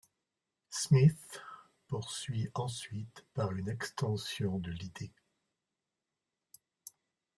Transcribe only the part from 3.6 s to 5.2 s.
extension de l'idée.